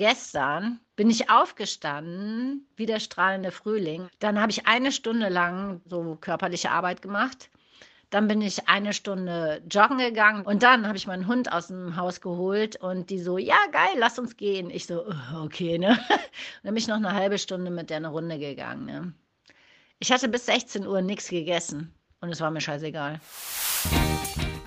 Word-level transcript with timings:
gestern 0.00 0.80
bin 0.96 1.10
ich 1.10 1.28
aufgestanden, 1.28 2.66
wie 2.74 2.86
der 2.86 3.00
strahlende 3.00 3.50
Frühling. 3.50 4.08
Dann 4.18 4.40
habe 4.40 4.50
ich 4.50 4.66
eine 4.66 4.92
Stunde 4.92 5.28
lang 5.28 5.82
so 5.84 6.16
körperliche 6.18 6.70
Arbeit 6.70 7.02
gemacht. 7.02 7.50
Dann 8.08 8.26
bin 8.26 8.40
ich 8.40 8.66
eine 8.66 8.94
Stunde 8.94 9.62
joggen 9.70 9.98
gegangen 9.98 10.46
und 10.46 10.62
dann 10.62 10.86
habe 10.86 10.96
ich 10.96 11.06
meinen 11.06 11.26
Hund 11.26 11.52
aus 11.52 11.66
dem 11.66 11.96
Haus 11.96 12.22
geholt 12.22 12.76
und 12.76 13.10
die 13.10 13.18
so, 13.18 13.36
ja 13.36 13.58
geil, 13.72 13.92
lass 13.98 14.18
uns 14.18 14.38
gehen. 14.38 14.70
Ich 14.70 14.86
so, 14.86 15.04
okay, 15.36 15.78
ne? 15.78 15.98
dann 16.62 16.74
bin 16.74 16.78
ich 16.78 16.88
noch 16.88 16.96
eine 16.96 17.12
halbe 17.12 17.38
Stunde 17.38 17.70
mit 17.70 17.90
der 17.90 17.98
eine 17.98 18.08
Runde 18.08 18.38
gegangen. 18.38 18.86
Ne? 18.86 19.12
Ich 19.98 20.10
hatte 20.10 20.30
bis 20.30 20.46
16 20.46 20.86
Uhr 20.86 21.02
nichts 21.02 21.28
gegessen 21.28 21.94
und 22.22 22.30
es 22.30 22.40
war 22.40 22.50
mir 22.50 22.62
scheißegal. 22.62 23.20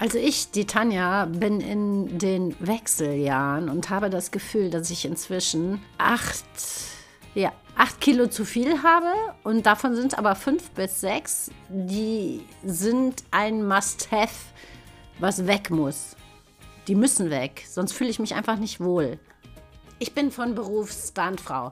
Also 0.04 0.18
ich, 0.18 0.52
die 0.52 0.68
Tanja, 0.68 1.24
bin 1.24 1.62
in 1.62 2.18
den 2.20 2.58
Wechseljahren 2.60 3.70
und 3.70 3.90
habe 3.90 4.10
das 4.10 4.32
Gefühl, 4.32 4.70
dass 4.70 4.90
ich 4.90 5.06
inzwischen 5.06 5.82
acht, 5.98 6.44
ja, 7.36 7.54
acht 7.78 8.02
Kilo 8.02 8.28
zu 8.28 8.44
viel 8.44 8.84
habe 8.84 9.14
und 9.44 9.66
davon 9.66 9.96
sind 9.96 10.18
aber 10.18 10.36
fünf 10.36 10.72
bis 10.72 11.00
sechs, 11.00 11.52
die 11.70 12.42
sind 12.66 13.24
ein 13.32 13.66
Must-Have, 13.66 14.34
was 15.20 15.48
weg 15.48 15.70
muss. 15.70 16.18
Die 16.90 16.96
müssen 16.96 17.30
weg, 17.30 17.64
sonst 17.66 17.94
fühle 17.94 18.10
ich 18.10 18.20
mich 18.20 18.36
einfach 18.36 18.58
nicht 18.58 18.82
wohl. 18.82 19.20
Ich 20.00 20.14
bin 20.14 20.32
von 20.32 20.54
Beruf 20.54 20.92
Stuntfrau. 20.92 21.72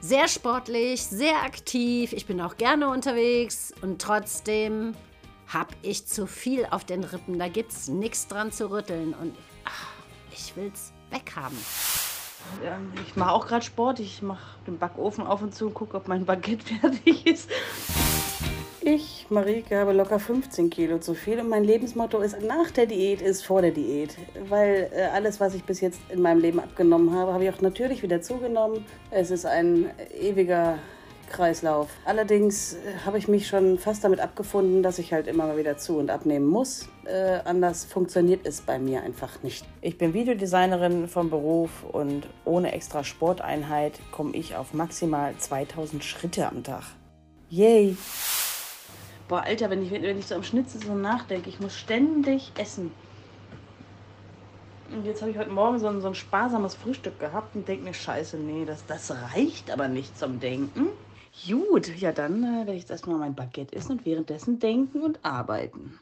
Sehr 0.00 0.28
sportlich, 0.28 1.02
sehr 1.02 1.42
aktiv, 1.42 2.12
ich 2.12 2.26
bin 2.26 2.40
auch 2.40 2.56
gerne 2.56 2.86
unterwegs 2.86 3.74
und 3.82 4.00
trotzdem 4.00 4.94
habe 5.54 5.74
ich 5.82 6.06
zu 6.06 6.26
viel 6.26 6.66
auf 6.70 6.84
den 6.84 7.04
Rippen. 7.04 7.38
Da 7.38 7.48
gibt 7.48 7.72
es 7.72 7.88
nichts 7.88 8.26
dran 8.26 8.52
zu 8.52 8.70
rütteln 8.70 9.14
und 9.14 9.34
ach, 9.64 9.86
ich 10.32 10.54
will's 10.56 10.92
weghaben. 11.10 11.56
Ja, 12.62 12.78
ich 13.06 13.16
mache 13.16 13.32
auch 13.32 13.46
gerade 13.46 13.64
Sport. 13.64 14.00
Ich 14.00 14.20
mache 14.20 14.58
den 14.66 14.78
Backofen 14.78 15.26
auf 15.26 15.40
und 15.40 15.54
zu 15.54 15.66
und 15.66 15.74
gucke, 15.74 15.96
ob 15.96 16.08
mein 16.08 16.26
Baguette 16.26 16.74
fertig 16.80 17.26
ist. 17.26 17.48
Ich, 18.86 19.26
Marike, 19.30 19.78
habe 19.78 19.94
locker 19.94 20.18
15 20.18 20.68
Kilo 20.68 20.98
zu 20.98 21.14
viel 21.14 21.40
und 21.40 21.48
mein 21.48 21.64
Lebensmotto 21.64 22.18
ist, 22.18 22.42
nach 22.42 22.70
der 22.70 22.84
Diät 22.84 23.22
ist 23.22 23.46
vor 23.46 23.62
der 23.62 23.70
Diät. 23.70 24.18
Weil 24.50 24.90
äh, 24.92 25.04
alles, 25.04 25.40
was 25.40 25.54
ich 25.54 25.64
bis 25.64 25.80
jetzt 25.80 26.00
in 26.10 26.20
meinem 26.20 26.40
Leben 26.40 26.60
abgenommen 26.60 27.14
habe, 27.14 27.32
habe 27.32 27.44
ich 27.44 27.50
auch 27.50 27.62
natürlich 27.62 28.02
wieder 28.02 28.20
zugenommen. 28.20 28.84
Es 29.10 29.30
ist 29.30 29.46
ein 29.46 29.90
ewiger 30.20 30.78
Kreislauf. 31.34 31.88
Allerdings 32.04 32.74
äh, 32.74 32.78
habe 33.04 33.18
ich 33.18 33.26
mich 33.26 33.48
schon 33.48 33.78
fast 33.78 34.04
damit 34.04 34.20
abgefunden, 34.20 34.82
dass 34.84 35.00
ich 35.00 35.12
halt 35.12 35.26
immer 35.26 35.46
mal 35.46 35.58
wieder 35.58 35.76
zu 35.76 35.98
und 35.98 36.08
abnehmen 36.10 36.46
muss. 36.46 36.88
Äh, 37.04 37.40
anders 37.44 37.84
funktioniert 37.84 38.46
es 38.46 38.60
bei 38.60 38.78
mir 38.78 39.02
einfach 39.02 39.42
nicht. 39.42 39.66
Ich 39.80 39.98
bin 39.98 40.14
Videodesignerin 40.14 41.08
vom 41.08 41.30
Beruf 41.30 41.70
und 41.90 42.28
ohne 42.44 42.72
extra 42.72 43.02
Sporteinheit 43.02 43.98
komme 44.12 44.36
ich 44.36 44.54
auf 44.54 44.74
maximal 44.74 45.34
2000 45.36 46.04
Schritte 46.04 46.46
am 46.46 46.62
Tag. 46.62 46.84
Yay! 47.50 47.96
Boah, 49.26 49.42
Alter, 49.42 49.70
wenn 49.70 49.82
ich, 49.82 49.90
wenn 49.90 50.18
ich 50.18 50.26
so 50.26 50.36
am 50.36 50.44
Schnitzel 50.44 50.80
so 50.82 50.94
nachdenke, 50.94 51.48
ich 51.48 51.58
muss 51.58 51.76
ständig 51.76 52.52
essen. 52.56 52.92
Und 54.92 55.04
jetzt 55.04 55.20
habe 55.22 55.32
ich 55.32 55.38
heute 55.38 55.50
Morgen 55.50 55.80
so 55.80 55.88
ein, 55.88 56.00
so 56.00 56.06
ein 56.06 56.14
sparsames 56.14 56.76
Frühstück 56.76 57.18
gehabt 57.18 57.56
und 57.56 57.66
denke 57.66 57.84
mir, 57.84 57.94
scheiße, 57.94 58.36
nee, 58.36 58.64
das, 58.64 58.86
das 58.86 59.10
reicht 59.10 59.72
aber 59.72 59.88
nicht 59.88 60.16
zum 60.16 60.38
Denken. 60.38 60.88
Gut, 61.46 61.94
ja 61.98 62.12
dann 62.12 62.42
äh, 62.42 62.58
werde 62.58 62.74
ich 62.74 62.82
jetzt 62.82 62.90
erstmal 62.90 63.18
mein 63.18 63.34
Baguette 63.34 63.74
essen 63.76 63.92
und 63.92 64.06
währenddessen 64.06 64.58
denken 64.58 65.02
und 65.02 65.24
arbeiten. 65.24 65.98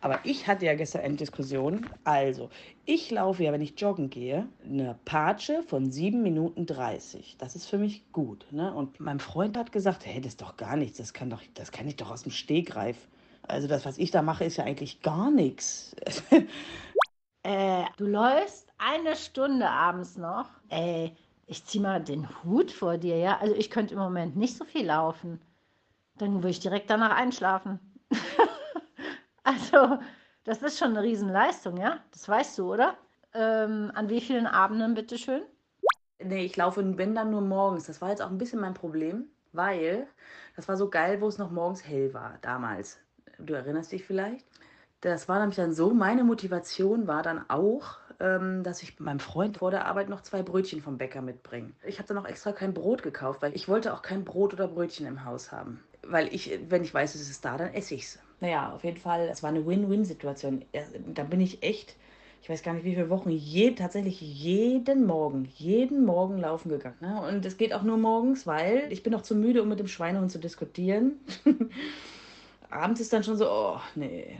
Aber 0.00 0.18
ich 0.24 0.48
hatte 0.48 0.66
ja 0.66 0.74
gestern 0.74 1.02
eine 1.02 1.14
Diskussion. 1.14 1.86
Also, 2.02 2.50
ich 2.84 3.10
laufe 3.12 3.44
ja, 3.44 3.52
wenn 3.52 3.60
ich 3.60 3.78
joggen 3.80 4.10
gehe, 4.10 4.48
eine 4.64 4.98
Patsche 5.04 5.62
von 5.62 5.92
7 5.92 6.22
Minuten 6.22 6.66
30. 6.66 7.36
Das 7.38 7.54
ist 7.54 7.66
für 7.66 7.78
mich 7.78 8.10
gut. 8.10 8.44
Ne? 8.50 8.74
Und 8.74 8.98
mein 8.98 9.20
Freund 9.20 9.56
hat 9.56 9.70
gesagt, 9.70 10.04
hey, 10.04 10.20
das 10.20 10.32
ist 10.32 10.42
doch 10.42 10.56
gar 10.56 10.76
nichts. 10.76 10.98
Das 10.98 11.12
kann, 11.12 11.30
doch, 11.30 11.42
das 11.54 11.70
kann 11.70 11.86
ich 11.86 11.94
doch 11.94 12.10
aus 12.10 12.24
dem 12.24 12.32
Stegreif. 12.32 12.96
Also 13.42 13.68
das, 13.68 13.84
was 13.84 13.98
ich 13.98 14.10
da 14.10 14.22
mache, 14.22 14.44
ist 14.44 14.56
ja 14.56 14.64
eigentlich 14.64 15.02
gar 15.02 15.30
nichts. 15.30 15.94
äh, 17.44 17.84
du 17.96 18.06
läufst 18.06 18.72
eine 18.78 19.14
Stunde 19.14 19.68
abends 19.68 20.16
noch. 20.16 20.48
Ey, 20.68 21.14
ich 21.52 21.64
ziehe 21.66 21.82
mal 21.82 22.02
den 22.02 22.28
Hut 22.42 22.72
vor 22.72 22.96
dir, 22.96 23.18
ja. 23.18 23.38
Also 23.38 23.54
ich 23.54 23.70
könnte 23.70 23.94
im 23.94 24.00
Moment 24.00 24.36
nicht 24.36 24.56
so 24.56 24.64
viel 24.64 24.86
laufen. 24.86 25.40
Dann 26.18 26.36
würde 26.36 26.48
ich 26.48 26.60
direkt 26.60 26.90
danach 26.90 27.14
einschlafen. 27.14 27.78
also, 29.44 29.98
das 30.44 30.62
ist 30.62 30.78
schon 30.78 30.96
eine 30.96 31.02
Riesenleistung, 31.02 31.76
ja. 31.76 31.98
Das 32.10 32.28
weißt 32.28 32.58
du, 32.58 32.72
oder? 32.72 32.96
Ähm, 33.34 33.92
an 33.94 34.08
wie 34.08 34.20
vielen 34.20 34.46
Abenden, 34.46 34.94
bitteschön? 34.94 35.42
Nee, 36.18 36.44
ich 36.44 36.56
laufe 36.56 36.80
und 36.80 36.96
bin 36.96 37.14
dann 37.14 37.30
nur 37.30 37.42
morgens. 37.42 37.86
Das 37.86 38.00
war 38.00 38.08
jetzt 38.08 38.22
auch 38.22 38.30
ein 38.30 38.38
bisschen 38.38 38.60
mein 38.60 38.74
Problem, 38.74 39.26
weil 39.52 40.06
das 40.56 40.68
war 40.68 40.76
so 40.76 40.88
geil, 40.88 41.20
wo 41.20 41.28
es 41.28 41.38
noch 41.38 41.50
morgens 41.50 41.86
hell 41.86 42.14
war 42.14 42.38
damals. 42.40 42.98
Du 43.38 43.52
erinnerst 43.52 43.92
dich 43.92 44.04
vielleicht? 44.04 44.46
Das 45.02 45.28
war 45.28 45.40
nämlich 45.40 45.56
dann 45.56 45.74
so, 45.74 45.92
meine 45.92 46.24
Motivation 46.24 47.06
war 47.06 47.22
dann 47.22 47.44
auch, 47.50 47.98
dass 48.22 48.82
ich 48.82 49.00
meinem 49.00 49.18
Freund 49.18 49.58
vor 49.58 49.72
der 49.72 49.86
Arbeit 49.86 50.08
noch 50.08 50.20
zwei 50.20 50.42
Brötchen 50.42 50.80
vom 50.80 50.96
Bäcker 50.96 51.22
mitbringe. 51.22 51.72
Ich 51.84 51.98
habe 51.98 52.06
dann 52.06 52.18
auch 52.18 52.24
extra 52.24 52.52
kein 52.52 52.72
Brot 52.72 53.02
gekauft, 53.02 53.42
weil 53.42 53.54
ich 53.54 53.68
wollte 53.68 53.92
auch 53.92 54.02
kein 54.02 54.24
Brot 54.24 54.52
oder 54.52 54.68
Brötchen 54.68 55.06
im 55.06 55.24
Haus 55.24 55.50
haben. 55.50 55.82
Weil 56.06 56.32
ich, 56.32 56.58
wenn 56.68 56.84
ich 56.84 56.94
weiß, 56.94 57.16
es 57.16 57.28
ist 57.28 57.44
da, 57.44 57.56
dann 57.56 57.74
esse 57.74 57.94
ich 57.94 58.02
es. 58.02 58.18
Naja, 58.40 58.72
auf 58.72 58.84
jeden 58.84 58.98
Fall, 58.98 59.28
es 59.30 59.42
war 59.42 59.50
eine 59.50 59.66
Win-Win-Situation. 59.66 60.64
Da 61.14 61.24
bin 61.24 61.40
ich 61.40 61.62
echt, 61.62 61.96
ich 62.42 62.48
weiß 62.48 62.62
gar 62.62 62.74
nicht 62.74 62.84
wie 62.84 62.94
viele 62.94 63.10
Wochen, 63.10 63.30
je, 63.30 63.72
tatsächlich 63.72 64.20
jeden 64.20 65.06
Morgen, 65.06 65.48
jeden 65.56 66.04
Morgen 66.04 66.38
laufen 66.38 66.68
gegangen. 66.68 66.96
Ne? 67.00 67.22
Und 67.28 67.44
es 67.44 67.56
geht 67.56 67.72
auch 67.72 67.82
nur 67.82 67.98
morgens, 67.98 68.46
weil 68.46 68.86
ich 68.90 69.02
bin 69.02 69.14
auch 69.14 69.22
zu 69.22 69.34
müde, 69.34 69.62
um 69.62 69.68
mit 69.68 69.78
dem 69.78 69.88
Schweinehund 69.88 70.30
zu 70.30 70.38
diskutieren. 70.38 71.20
Abends 72.70 73.00
ist 73.00 73.12
dann 73.12 73.22
schon 73.22 73.36
so, 73.36 73.48
oh, 73.48 73.80
nee. 73.94 74.38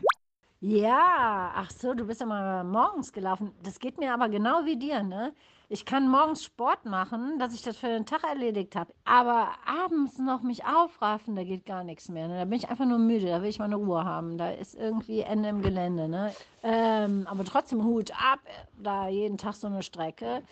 Ja, 0.65 1.51
ach 1.57 1.73
so, 1.73 1.93
du 1.93 2.05
bist 2.07 2.21
ja 2.21 2.27
mal 2.27 2.63
morgens 2.63 3.13
gelaufen. 3.13 3.51
Das 3.65 3.81
geht 3.81 3.99
mir 3.99 4.15
aber 4.15 4.29
genau 4.29 4.65
wie 4.65 4.77
dir, 4.77 5.03
ne? 5.03 5.35
Ich 5.69 5.85
kann 5.85 6.09
morgens 6.09 6.45
Sport 6.45 6.85
machen, 6.85 7.37
dass 7.41 7.53
ich 7.53 7.63
das 7.63 7.77
für 7.77 7.89
den 7.89 8.07
Tag 8.07 8.23
erledigt 8.23 8.77
habe. 8.77 8.95
Aber 9.05 9.49
abends 9.67 10.19
noch 10.19 10.43
mich 10.43 10.65
aufraffen, 10.65 11.35
da 11.35 11.43
geht 11.43 11.67
gar 11.67 11.83
nichts 11.83 12.09
mehr. 12.09 12.29
Ne? 12.29 12.39
Da 12.39 12.45
bin 12.45 12.59
ich 12.59 12.69
einfach 12.69 12.85
nur 12.85 12.99
müde, 12.99 13.27
da 13.27 13.43
will 13.43 13.49
ich 13.49 13.59
mal 13.59 13.65
eine 13.65 13.75
Ruhe 13.75 14.05
haben. 14.05 14.39
Da 14.39 14.51
ist 14.53 14.77
irgendwie 14.77 15.23
Ende 15.23 15.49
im 15.49 15.63
Gelände, 15.63 16.07
ne? 16.09 16.33
Ähm, 16.63 17.27
aber 17.29 17.45
trotzdem 17.45 17.83
Hut 17.83 18.13
ab, 18.13 18.39
da 18.81 19.09
jeden 19.09 19.39
Tag 19.39 19.55
so 19.55 19.67
eine 19.67 19.83
Strecke. 19.83 20.45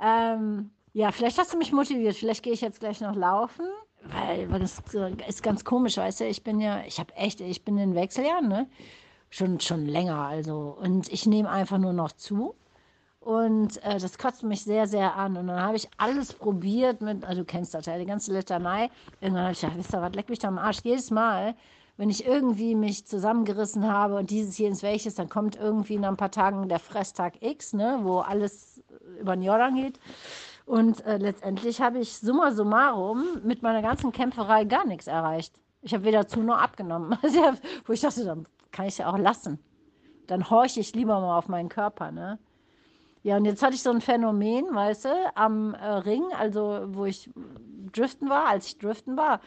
Ähm, 0.00 0.72
ja, 0.92 1.12
vielleicht 1.12 1.38
hast 1.38 1.52
du 1.52 1.56
mich 1.56 1.70
motiviert. 1.70 2.16
Vielleicht 2.16 2.42
gehe 2.42 2.52
ich 2.52 2.62
jetzt 2.62 2.80
gleich 2.80 3.00
noch 3.00 3.14
laufen. 3.14 3.66
Weil, 4.02 4.48
das 4.48 4.82
ist 5.28 5.42
ganz 5.44 5.64
komisch, 5.64 5.96
weißt 5.98 6.22
du, 6.22 6.24
ich 6.26 6.42
bin 6.42 6.60
ja, 6.60 6.80
ich 6.84 6.98
habe 6.98 7.14
echt, 7.14 7.40
ich 7.40 7.64
bin 7.64 7.78
in 7.78 7.94
Wechseljahren, 7.94 8.48
ne? 8.48 8.68
Schon, 9.32 9.58
schon 9.60 9.86
länger. 9.86 10.18
Also. 10.18 10.76
Und 10.80 11.12
ich 11.12 11.26
nehme 11.26 11.50
einfach 11.50 11.78
nur 11.78 11.92
noch 11.92 12.12
zu. 12.12 12.54
Und 13.20 13.82
äh, 13.84 13.98
das 13.98 14.18
kotzt 14.18 14.42
mich 14.42 14.64
sehr, 14.64 14.86
sehr 14.86 15.16
an. 15.16 15.36
Und 15.36 15.46
dann 15.46 15.60
habe 15.60 15.76
ich 15.76 15.88
alles 15.96 16.32
probiert 16.32 17.00
mit, 17.00 17.24
also 17.24 17.42
du 17.42 17.44
kennst 17.44 17.72
das 17.72 17.86
ja, 17.86 17.98
die 17.98 18.06
ganze 18.06 18.32
Litanei. 18.32 18.90
Irgendwann 19.20 19.44
habe 19.44 19.52
ich 19.52 19.60
gedacht, 19.60 19.78
wisst 19.78 19.94
ihr 19.94 20.02
was, 20.02 20.14
leck 20.14 20.28
mich 20.28 20.40
da 20.40 20.48
am 20.48 20.58
Arsch. 20.58 20.80
Jedes 20.82 21.10
Mal, 21.10 21.54
wenn 21.96 22.10
ich 22.10 22.26
irgendwie 22.26 22.74
mich 22.74 23.06
zusammengerissen 23.06 23.90
habe 23.90 24.16
und 24.16 24.30
dieses, 24.30 24.58
jenes, 24.58 24.82
welches, 24.82 25.14
dann 25.14 25.28
kommt 25.28 25.56
irgendwie 25.56 25.98
nach 25.98 26.08
ein 26.08 26.16
paar 26.16 26.32
Tagen 26.32 26.68
der 26.68 26.80
Fresstag 26.80 27.34
X, 27.40 27.74
ne, 27.74 28.00
wo 28.02 28.18
alles 28.18 28.82
über 29.20 29.36
den 29.36 29.42
Jordan 29.42 29.76
geht. 29.76 30.00
Und 30.66 31.04
äh, 31.06 31.18
letztendlich 31.18 31.80
habe 31.80 31.98
ich 31.98 32.18
summa 32.18 32.50
summarum 32.52 33.40
mit 33.44 33.62
meiner 33.62 33.82
ganzen 33.82 34.10
Kämpferei 34.10 34.64
gar 34.64 34.86
nichts 34.86 35.06
erreicht. 35.06 35.54
Ich 35.82 35.94
habe 35.94 36.04
weder 36.04 36.26
zu 36.26 36.40
noch 36.40 36.58
abgenommen. 36.58 37.16
Also, 37.22 37.40
wo 37.86 37.92
ich 37.92 38.00
dachte, 38.00 38.24
dann 38.24 38.46
kann 38.72 38.86
ich 38.86 38.98
ja 38.98 39.12
auch 39.12 39.18
lassen. 39.18 39.58
Dann 40.26 40.50
horche 40.50 40.80
ich 40.80 40.94
lieber 40.94 41.20
mal 41.20 41.38
auf 41.38 41.48
meinen 41.48 41.68
Körper, 41.68 42.10
ne? 42.10 42.38
Ja, 43.22 43.36
und 43.36 43.44
jetzt 43.44 43.62
hatte 43.62 43.74
ich 43.74 43.82
so 43.82 43.90
ein 43.90 44.00
Phänomen, 44.00 44.74
weißt 44.74 45.04
du, 45.04 45.32
am 45.36 45.74
äh, 45.74 45.86
Ring, 45.86 46.24
also 46.36 46.82
wo 46.88 47.04
ich 47.04 47.30
driften 47.92 48.28
war, 48.28 48.48
als 48.48 48.66
ich 48.66 48.78
driften 48.78 49.16
war. 49.16 49.40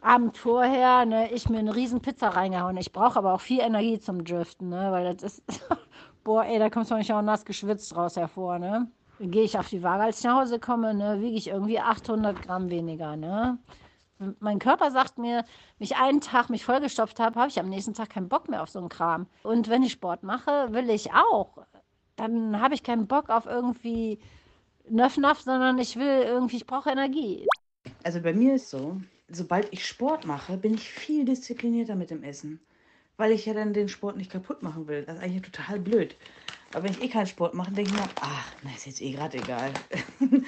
Abend 0.00 0.38
vorher, 0.38 1.04
ne, 1.04 1.30
ich 1.32 1.48
mir 1.50 1.58
eine 1.58 1.74
riesen 1.74 2.00
Pizza 2.00 2.28
reingehauen. 2.28 2.76
Ich 2.76 2.92
brauche 2.92 3.18
aber 3.18 3.34
auch 3.34 3.40
viel 3.40 3.60
Energie 3.60 3.98
zum 3.98 4.24
Driften, 4.24 4.70
ne, 4.70 4.90
weil 4.90 5.14
das 5.14 5.22
ist, 5.22 5.42
boah, 6.24 6.44
ey, 6.44 6.58
da 6.58 6.70
kommst 6.70 6.90
du 6.90 6.94
nicht 6.94 7.12
auch 7.12 7.22
nass 7.22 7.44
geschwitzt 7.44 7.94
raus 7.94 8.16
hervor, 8.16 8.58
ne. 8.58 8.90
Gehe 9.20 9.44
ich 9.44 9.58
auf 9.58 9.68
die 9.68 9.82
Waage, 9.82 10.04
als 10.04 10.18
ich 10.18 10.24
nach 10.24 10.40
Hause 10.40 10.58
komme, 10.58 10.94
ne, 10.94 11.20
wiege 11.20 11.36
ich 11.36 11.48
irgendwie 11.48 11.80
800 11.80 12.40
Gramm 12.42 12.70
weniger, 12.70 13.16
ne 13.16 13.58
mein 14.40 14.58
Körper 14.58 14.90
sagt 14.90 15.18
mir, 15.18 15.44
wenn 15.78 15.84
ich 15.84 15.96
einen 15.96 16.20
Tag 16.20 16.50
mich 16.50 16.64
vollgestopft 16.64 17.20
habe, 17.20 17.38
habe 17.38 17.48
ich 17.48 17.58
am 17.58 17.68
nächsten 17.68 17.94
Tag 17.94 18.10
keinen 18.10 18.28
Bock 18.28 18.48
mehr 18.48 18.62
auf 18.62 18.70
so 18.70 18.78
einen 18.78 18.88
Kram. 18.88 19.26
Und 19.42 19.68
wenn 19.68 19.82
ich 19.82 19.92
Sport 19.92 20.22
mache, 20.22 20.72
will 20.72 20.90
ich 20.90 21.12
auch. 21.12 21.58
Dann 22.16 22.60
habe 22.60 22.74
ich 22.74 22.82
keinen 22.82 23.06
Bock 23.06 23.28
auf 23.30 23.46
irgendwie 23.46 24.18
Nöff-Naff, 24.88 25.40
sondern 25.40 25.78
ich 25.78 25.96
will 25.96 26.22
irgendwie, 26.24 26.56
ich 26.56 26.66
brauche 26.66 26.90
Energie. 26.90 27.46
Also 28.02 28.20
bei 28.20 28.32
mir 28.32 28.54
ist 28.54 28.70
so, 28.70 29.00
sobald 29.28 29.72
ich 29.72 29.86
Sport 29.86 30.26
mache, 30.26 30.56
bin 30.56 30.74
ich 30.74 30.88
viel 30.88 31.24
disziplinierter 31.24 31.96
mit 31.96 32.10
dem 32.10 32.22
Essen. 32.22 32.60
weil 33.16 33.32
ich 33.32 33.46
ja 33.46 33.54
dann 33.54 33.72
den 33.72 33.88
Sport 33.88 34.16
nicht 34.16 34.30
kaputt 34.30 34.62
machen 34.62 34.88
will. 34.88 35.04
Das 35.04 35.16
ist 35.16 35.22
eigentlich 35.22 35.42
total 35.42 35.78
blöd. 35.78 36.16
Aber 36.72 36.84
wenn 36.84 36.92
ich 36.92 37.02
eh 37.02 37.08
keinen 37.08 37.26
Sport 37.26 37.54
mache, 37.54 37.70
denke 37.72 37.90
ich 37.90 37.96
mir, 37.96 38.08
ach, 38.20 38.52
na, 38.62 38.70
ist 38.74 38.86
jetzt 38.86 39.00
eh 39.00 39.12
gerade 39.12 39.38
egal. 39.38 39.72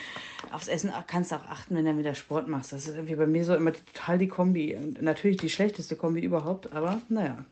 Aufs 0.53 0.69
Essen 0.69 0.93
kannst 1.07 1.33
du 1.33 1.37
auch 1.37 1.47
achten, 1.47 1.75
wenn 1.77 1.85
du 1.85 1.99
wieder 1.99 2.15
Sport 2.15 2.49
machst. 2.49 2.73
Das 2.73 2.87
ist 2.87 2.95
irgendwie 2.95 3.17
bei 3.17 3.27
mir 3.27 3.45
so 3.45 3.55
immer 3.55 3.73
total 3.73 4.19
die 4.19 4.29
Kombi. 4.29 4.75
Und 4.75 5.03
natürlich 5.03 5.37
die 5.37 5.51
schlechteste 5.51 5.97
Kombi 5.97 6.21
überhaupt, 6.21 6.73
aber 6.73 7.01
naja, 7.09 7.45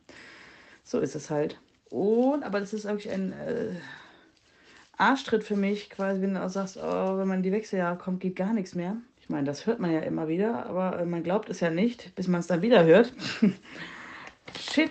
so 0.85 1.01
ist 1.01 1.15
es 1.15 1.31
halt. 1.31 1.59
Und, 1.91 2.43
aber 2.43 2.61
das 2.61 2.73
ist 2.73 2.85
wirklich 2.85 3.11
ein 3.11 3.33
äh, 3.33 3.75
Arschtritt 4.97 5.45
für 5.45 5.57
mich, 5.57 5.91
quasi, 5.91 6.23
wenn 6.23 6.35
du 6.35 6.45
auch 6.45 6.49
sagst, 6.49 6.77
oh, 6.77 7.19
wenn 7.19 7.29
man 7.29 7.39
in 7.39 7.43
die 7.43 7.53
Wechseljahre 7.53 7.97
kommt, 7.97 8.21
geht 8.21 8.37
gar 8.37 8.53
nichts 8.53 8.75
mehr. 8.75 8.97
Ich 9.21 9.29
meine, 9.29 9.47
das 9.47 9.67
hört 9.67 9.81
man 9.81 9.93
ja 9.93 10.01
immer 10.01 10.29
wieder, 10.29 10.67
aber 10.67 11.01
äh, 11.01 11.07
man 11.07 11.23
glaubt 11.23 11.49
es 11.49 11.61
ja 11.61 11.71
nicht, 11.71 12.15
bis 12.15 12.29
man 12.29 12.41
es 12.41 12.47
dann 12.47 12.63
wieder 12.63 12.85
hört. 12.85 13.13
Shit, 14.59 14.91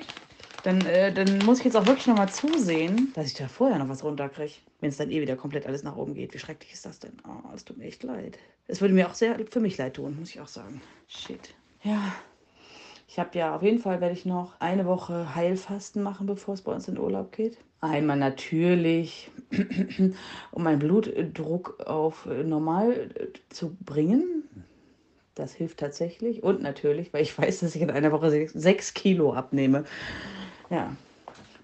dann, 0.64 0.86
äh, 0.86 1.14
dann 1.14 1.40
muss 1.40 1.60
ich 1.60 1.66
jetzt 1.66 1.76
auch 1.76 1.86
wirklich 1.86 2.08
nochmal 2.08 2.30
zusehen, 2.30 3.12
dass 3.16 3.28
ich 3.28 3.34
da 3.34 3.48
vorher 3.48 3.78
noch 3.78 3.90
was 3.90 4.04
runterkriege. 4.04 4.54
Wenn 4.80 4.90
es 4.90 4.98
dann 4.98 5.12
eh 5.12 5.22
wieder 5.22 5.36
komplett 5.36 5.68
alles 5.68 5.84
nach 5.84 5.96
oben 5.96 6.14
geht. 6.14 6.34
Wie 6.34 6.40
schrecklich 6.40 6.74
ist 6.74 6.86
das 6.86 7.00
denn? 7.00 7.14
Oh, 7.28 7.54
es 7.54 7.66
tut 7.66 7.78
mir 7.78 7.86
echt 7.86 8.04
leid. 8.04 8.40
Es 8.68 8.82
würde 8.82 8.94
mir 8.94 9.08
auch 9.08 9.14
sehr 9.14 9.38
für 9.50 9.60
mich 9.60 9.78
leid 9.78 9.96
tun, 9.96 10.18
muss 10.20 10.30
ich 10.30 10.40
auch 10.40 10.48
sagen. 10.48 10.82
Shit. 11.08 11.54
Ja. 11.84 12.14
Ich 13.08 13.20
habe 13.20 13.38
ja 13.38 13.56
auf 13.56 13.62
jeden 13.62 13.80
Fall 13.80 14.02
werde 14.02 14.16
ich 14.16 14.26
noch 14.26 14.60
eine 14.60 14.86
Woche 14.86 15.36
Heilfasten 15.36 16.02
machen, 16.02 16.26
bevor 16.26 16.54
es 16.54 16.62
bei 16.62 16.72
uns 16.72 16.88
in 16.88 16.98
Urlaub 16.98 17.32
geht. 17.32 17.58
Einmal 17.82 18.18
natürlich, 18.18 19.30
um 20.52 20.64
meinen 20.64 20.80
Blutdruck 20.80 21.82
auf 21.86 22.26
normal 22.26 23.10
zu 23.50 23.76
bringen. 23.82 24.44
Das 25.36 25.54
hilft 25.54 25.80
tatsächlich. 25.80 26.42
Und 26.44 26.62
natürlich, 26.62 27.12
weil 27.14 27.24
ich 27.24 27.38
weiß, 27.38 27.60
dass 27.60 27.76
ich 27.76 27.82
in 27.82 27.92
einer 27.92 28.12
Woche 28.12 28.30
sechs, 28.30 28.54
sechs 28.54 28.94
Kilo 28.94 29.34
abnehme. 29.34 29.84
Ja, 30.74 30.92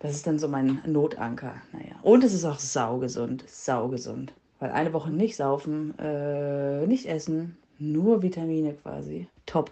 das 0.02 0.12
ist 0.12 0.28
dann 0.28 0.38
so 0.38 0.48
mein 0.48 0.84
Notanker. 0.86 1.56
Naja. 1.72 1.96
Und 2.04 2.24
es 2.24 2.32
ist 2.32 2.46
auch 2.46 2.60
saugesund, 2.60 3.44
saugesund. 3.50 4.32
Weil 4.60 4.70
eine 4.70 4.94
Woche 4.94 5.10
nicht 5.10 5.36
saufen, 5.36 5.98
äh, 5.98 6.86
nicht 6.86 7.08
essen, 7.08 7.58
nur 7.80 8.22
Vitamine 8.22 8.76
quasi. 8.76 9.28
Top. 9.48 9.72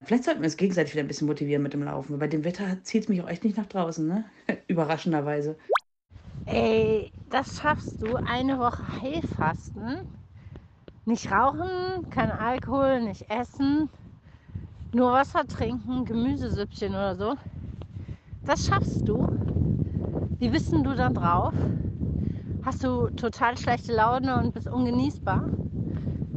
Vielleicht 0.00 0.24
sollten 0.24 0.40
wir 0.40 0.46
uns 0.46 0.56
gegenseitig 0.56 0.94
wieder 0.94 1.04
ein 1.04 1.08
bisschen 1.08 1.26
motivieren 1.26 1.62
mit 1.62 1.74
dem 1.74 1.82
Laufen. 1.82 2.18
Bei 2.18 2.26
dem 2.26 2.42
Wetter 2.42 2.82
zieht 2.82 3.02
es 3.02 3.08
mich 3.10 3.20
auch 3.20 3.28
echt 3.28 3.44
nicht 3.44 3.58
nach 3.58 3.66
draußen, 3.66 4.06
ne? 4.06 4.24
Überraschenderweise. 4.66 5.56
Ey, 6.46 7.12
das 7.28 7.58
schaffst 7.60 8.00
du, 8.00 8.16
eine 8.24 8.58
Woche 8.58 8.82
Heilfasten. 9.02 9.98
Nicht 11.04 11.30
rauchen, 11.30 12.08
kein 12.08 12.30
Alkohol, 12.30 13.02
nicht 13.02 13.28
essen, 13.28 13.90
nur 14.94 15.12
Wasser 15.12 15.46
trinken, 15.46 16.06
Gemüsesüppchen 16.06 16.92
oder 16.92 17.16
so. 17.16 17.36
Das 18.44 18.66
schaffst 18.66 19.06
du. 19.08 19.26
Wie 20.38 20.48
bist 20.48 20.72
denn 20.72 20.84
du 20.84 20.94
da 20.94 21.10
drauf? 21.10 21.54
Hast 22.64 22.82
du 22.82 23.08
total 23.10 23.56
schlechte 23.58 23.94
Laune 23.94 24.38
und 24.38 24.54
bist 24.54 24.68
ungenießbar? 24.68 25.44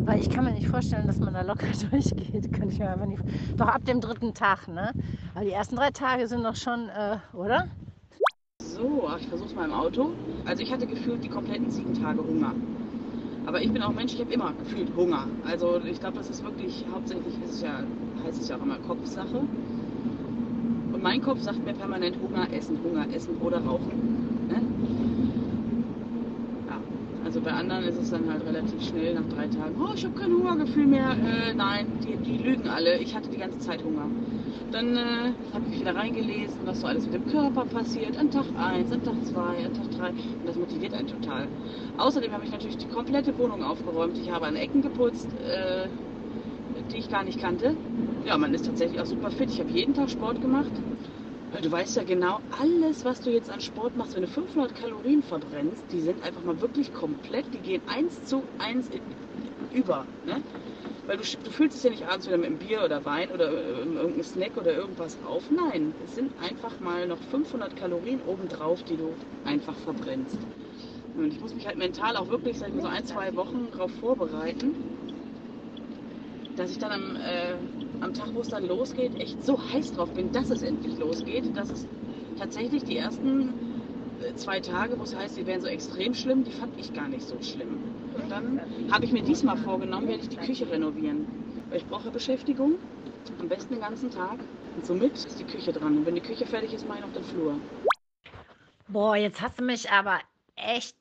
Weil 0.05 0.19
ich 0.19 0.29
kann 0.29 0.43
mir 0.43 0.51
nicht 0.51 0.67
vorstellen, 0.67 1.07
dass 1.07 1.21
man 1.21 1.33
da 1.33 1.41
locker 1.41 1.67
durchgeht. 1.91 2.51
Könnte 2.51 2.73
ich 2.73 2.79
mir 2.79 2.89
einfach 2.89 3.05
nicht. 3.05 3.23
Doch 3.57 3.67
ab 3.67 3.85
dem 3.85 4.01
dritten 4.01 4.33
Tag, 4.33 4.67
ne? 4.67 4.93
Aber 5.33 5.45
die 5.45 5.51
ersten 5.51 5.75
drei 5.75 5.91
Tage 5.91 6.27
sind 6.27 6.43
doch 6.43 6.55
schon, 6.55 6.89
äh, 6.89 7.17
oder? 7.33 7.67
So, 8.61 9.09
ich 9.17 9.27
versuch's 9.27 9.53
mal 9.55 9.65
im 9.65 9.73
Auto. 9.73 10.11
Also 10.45 10.63
ich 10.63 10.71
hatte 10.71 10.85
gefühlt 10.87 11.23
die 11.23 11.29
kompletten 11.29 11.71
sieben 11.71 11.93
Tage 11.93 12.21
Hunger. 12.21 12.53
Aber 13.45 13.61
ich 13.61 13.71
bin 13.71 13.81
auch 13.81 13.91
Mensch, 13.91 14.13
ich 14.13 14.19
habe 14.19 14.33
immer 14.33 14.53
gefühlt 14.53 14.93
Hunger. 14.95 15.27
Also 15.45 15.79
ich 15.85 15.99
glaube, 15.99 16.17
das 16.17 16.29
ist 16.29 16.43
wirklich 16.43 16.85
hauptsächlich 16.91 17.35
ist 17.43 17.61
ja, 17.61 17.83
heißt 18.23 18.41
es 18.41 18.47
ja 18.49 18.57
auch 18.57 18.61
immer 18.61 18.77
Kopfsache 18.79 19.41
mein 21.03 21.21
Kopf 21.21 21.41
sagt 21.41 21.63
mir 21.65 21.73
permanent 21.73 22.15
Hunger, 22.23 22.47
Essen, 22.53 22.79
Hunger, 22.81 23.05
Essen 23.13 23.35
oder 23.41 23.57
Rauchen. 23.57 24.47
Ne? 24.47 24.61
Ja, 26.69 26.77
also 27.25 27.41
bei 27.41 27.51
anderen 27.51 27.83
ist 27.83 27.97
es 28.01 28.09
dann 28.09 28.31
halt 28.31 28.45
relativ 28.45 28.81
schnell 28.81 29.13
nach 29.15 29.27
drei 29.35 29.47
Tagen, 29.47 29.75
oh, 29.79 29.91
ich 29.93 30.05
habe 30.05 30.17
kein 30.17 30.31
Hungergefühl 30.31 30.87
mehr. 30.87 31.11
Äh, 31.11 31.53
nein, 31.53 31.87
die, 32.01 32.15
die, 32.15 32.41
lügen 32.41 32.69
alle. 32.69 32.97
Ich 32.99 33.13
hatte 33.13 33.29
die 33.29 33.37
ganze 33.37 33.59
Zeit 33.59 33.83
Hunger. 33.83 34.07
Dann 34.71 34.95
äh, 34.95 35.33
habe 35.53 35.65
ich 35.71 35.81
wieder 35.81 35.93
reingelesen, 35.93 36.59
was 36.63 36.79
so 36.79 36.87
alles 36.87 37.05
mit 37.05 37.15
dem 37.15 37.27
Körper 37.27 37.65
passiert. 37.65 38.17
An 38.17 38.31
Tag 38.31 38.45
1, 38.57 38.91
an 38.93 39.03
Tag 39.03 39.25
2, 39.25 39.39
an 39.41 39.73
Tag 39.73 39.91
3. 39.99 40.09
Und 40.09 40.47
das 40.47 40.55
motiviert 40.55 40.93
einen 40.93 41.09
total. 41.09 41.47
Außerdem 41.97 42.31
habe 42.31 42.45
ich 42.45 42.51
natürlich 42.51 42.77
die 42.77 42.87
komplette 42.87 43.37
Wohnung 43.37 43.61
aufgeräumt. 43.61 44.17
Ich 44.17 44.31
habe 44.31 44.47
an 44.47 44.55
Ecken 44.55 44.81
geputzt. 44.81 45.27
Äh, 45.43 45.89
die 46.91 46.97
ich 46.97 47.09
gar 47.09 47.23
nicht 47.23 47.39
kannte. 47.39 47.75
Ja, 48.25 48.37
man 48.37 48.53
ist 48.53 48.65
tatsächlich 48.65 48.99
auch 48.99 49.05
super 49.05 49.31
fit. 49.31 49.49
Ich 49.49 49.59
habe 49.59 49.69
jeden 49.71 49.93
Tag 49.93 50.09
Sport 50.09 50.41
gemacht. 50.41 50.71
Du 51.61 51.71
weißt 51.71 51.95
ja 51.97 52.03
genau, 52.03 52.39
alles, 52.59 53.05
was 53.05 53.21
du 53.21 53.29
jetzt 53.29 53.49
an 53.49 53.61
Sport 53.61 53.95
machst, 53.95 54.15
wenn 54.15 54.23
du 54.23 54.27
500 54.27 54.73
Kalorien 54.73 55.21
verbrennst, 55.21 55.91
die 55.91 56.01
sind 56.01 56.23
einfach 56.23 56.41
mal 56.41 56.59
wirklich 56.61 56.91
komplett, 56.91 57.53
die 57.53 57.61
gehen 57.61 57.81
eins 57.87 58.25
zu 58.25 58.43
eins 58.57 58.89
in, 58.89 59.01
über. 59.71 60.07
Ne? 60.25 60.41
Weil 61.05 61.17
du, 61.17 61.23
du 61.23 61.51
fühlst 61.51 61.77
es 61.77 61.83
ja 61.83 61.91
nicht 61.91 62.07
abends 62.07 62.25
wieder 62.25 62.37
mit 62.37 62.47
einem 62.47 62.57
Bier 62.57 62.83
oder 62.83 63.05
Wein 63.05 63.29
oder 63.31 63.51
äh, 63.51 63.81
irgendeinem 63.81 64.23
Snack 64.23 64.57
oder 64.57 64.73
irgendwas 64.73 65.23
auf. 65.23 65.51
Nein, 65.51 65.93
es 66.03 66.15
sind 66.15 66.31
einfach 66.41 66.79
mal 66.79 67.07
noch 67.07 67.21
500 67.21 67.75
Kalorien 67.75 68.21
obendrauf, 68.21 68.81
die 68.83 68.97
du 68.97 69.15
einfach 69.43 69.75
verbrennst. 69.75 70.37
Und 71.15 71.31
ich 71.31 71.39
muss 71.39 71.53
mich 71.53 71.67
halt 71.67 71.77
mental 71.77 72.17
auch 72.17 72.29
wirklich, 72.29 72.57
sag 72.57 72.69
ich 72.69 72.75
mal, 72.75 72.81
so 72.81 72.87
ein, 72.87 73.05
zwei 73.05 73.35
Wochen 73.35 73.69
darauf 73.71 73.91
vorbereiten 73.91 74.92
dass 76.55 76.71
ich 76.71 76.77
dann 76.77 76.91
am, 76.91 77.15
äh, 77.15 77.55
am 78.01 78.13
Tag, 78.13 78.33
wo 78.33 78.41
es 78.41 78.49
dann 78.49 78.67
losgeht, 78.67 79.15
echt 79.19 79.43
so 79.43 79.59
heiß 79.71 79.93
drauf 79.93 80.13
bin, 80.13 80.31
dass 80.31 80.49
es 80.49 80.61
endlich 80.61 80.97
losgeht, 80.97 81.55
dass 81.55 81.71
es 81.71 81.87
tatsächlich 82.37 82.83
die 82.83 82.97
ersten 82.97 83.53
äh, 84.21 84.35
zwei 84.35 84.59
Tage, 84.59 84.97
wo 84.97 85.03
es 85.03 85.15
heißt, 85.15 85.37
die 85.37 85.45
wären 85.45 85.61
so 85.61 85.67
extrem 85.67 86.13
schlimm, 86.13 86.43
die 86.43 86.51
fand 86.51 86.79
ich 86.79 86.93
gar 86.93 87.07
nicht 87.07 87.27
so 87.27 87.41
schlimm. 87.41 87.79
Und 88.15 88.31
dann 88.31 88.61
habe 88.91 89.05
ich 89.05 89.11
mir 89.11 89.23
diesmal 89.23 89.57
vorgenommen, 89.57 90.07
werde 90.07 90.21
ich 90.21 90.29
die 90.29 90.37
Küche 90.37 90.69
renovieren. 90.69 91.25
Weil 91.69 91.77
ich 91.77 91.85
brauche 91.85 92.11
Beschäftigung, 92.11 92.75
am 93.39 93.47
besten 93.47 93.73
den 93.73 93.81
ganzen 93.81 94.11
Tag. 94.11 94.39
Und 94.75 94.85
somit 94.85 95.13
ist 95.13 95.39
die 95.39 95.43
Küche 95.43 95.71
dran. 95.71 95.97
Und 95.97 96.05
wenn 96.05 96.15
die 96.15 96.21
Küche 96.21 96.45
fertig 96.45 96.73
ist, 96.73 96.87
mache 96.87 96.99
ich 96.99 97.05
noch 97.05 97.13
den 97.13 97.23
Flur. 97.23 97.59
Boah, 98.87 99.15
jetzt 99.15 99.41
hast 99.41 99.59
du 99.59 99.63
mich 99.63 99.89
aber 99.89 100.19
echt 100.55 100.97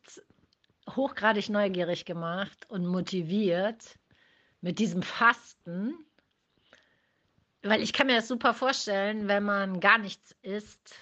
hochgradig 0.96 1.48
neugierig 1.50 2.04
gemacht 2.04 2.66
und 2.68 2.86
motiviert 2.86 3.98
mit 4.62 4.78
diesem 4.78 5.02
Fasten, 5.02 5.94
weil 7.62 7.82
ich 7.82 7.92
kann 7.92 8.06
mir 8.06 8.16
das 8.16 8.28
super 8.28 8.54
vorstellen, 8.54 9.28
wenn 9.28 9.42
man 9.42 9.80
gar 9.80 9.98
nichts 9.98 10.34
isst. 10.42 10.94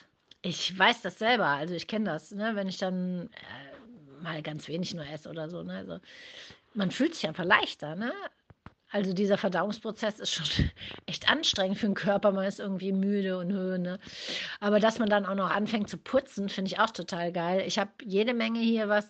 Ich 0.42 0.76
weiß 0.76 1.02
das 1.02 1.18
selber, 1.18 1.46
also 1.46 1.74
ich 1.74 1.86
kenne 1.86 2.06
das, 2.06 2.32
ne? 2.32 2.56
wenn 2.56 2.68
ich 2.68 2.78
dann 2.78 3.28
äh, 3.28 4.22
mal 4.22 4.42
ganz 4.42 4.66
wenig 4.68 4.94
nur 4.94 5.06
esse 5.06 5.28
oder 5.28 5.48
so. 5.48 5.62
Ne? 5.62 5.74
Also, 5.74 5.98
man 6.74 6.90
fühlt 6.90 7.14
sich 7.14 7.28
einfach 7.28 7.44
leichter. 7.44 7.94
Ne? 7.94 8.12
Also 8.90 9.12
dieser 9.12 9.38
Verdauungsprozess 9.38 10.18
ist 10.18 10.32
schon 10.32 10.70
echt 11.06 11.30
anstrengend 11.30 11.78
für 11.78 11.86
den 11.86 11.94
Körper. 11.94 12.32
Man 12.32 12.46
ist 12.46 12.60
irgendwie 12.60 12.92
müde 12.92 13.38
und 13.38 13.52
Höhe. 13.52 13.78
Ne? 13.78 13.98
Aber 14.60 14.80
dass 14.80 14.98
man 14.98 15.10
dann 15.10 15.26
auch 15.26 15.34
noch 15.34 15.50
anfängt 15.50 15.88
zu 15.88 15.98
putzen, 15.98 16.48
finde 16.48 16.70
ich 16.70 16.78
auch 16.78 16.90
total 16.90 17.32
geil. 17.32 17.64
Ich 17.66 17.78
habe 17.78 17.90
jede 18.02 18.34
Menge 18.34 18.60
hier 18.60 18.88
was 18.88 19.08